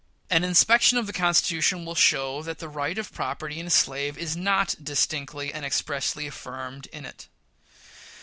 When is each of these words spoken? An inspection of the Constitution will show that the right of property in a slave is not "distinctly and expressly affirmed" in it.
An 0.31 0.43
inspection 0.43 0.97
of 0.97 1.05
the 1.05 1.13
Constitution 1.13 1.85
will 1.85 1.93
show 1.93 2.41
that 2.41 2.57
the 2.57 2.67
right 2.67 2.97
of 2.97 3.13
property 3.13 3.59
in 3.59 3.67
a 3.67 3.69
slave 3.69 4.17
is 4.17 4.35
not 4.35 4.73
"distinctly 4.83 5.53
and 5.53 5.63
expressly 5.63 6.25
affirmed" 6.25 6.87
in 6.87 7.05
it. 7.05 7.27